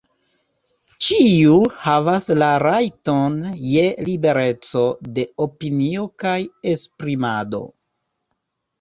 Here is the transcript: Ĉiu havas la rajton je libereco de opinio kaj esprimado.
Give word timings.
Ĉiu 1.07 1.57
havas 1.81 2.25
la 2.45 2.47
rajton 2.65 3.37
je 3.75 3.85
libereco 4.09 4.89
de 5.21 5.29
opinio 5.49 6.11
kaj 6.27 6.37
esprimado. 6.77 7.67